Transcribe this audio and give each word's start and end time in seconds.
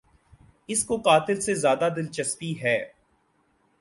اس 0.67 0.83
کو 0.83 0.97
قاتل 0.97 1.41
سے 1.41 1.55
زیادہ 1.55 1.89
دلچسپی 1.95 2.61
ہے۔ 2.61 2.77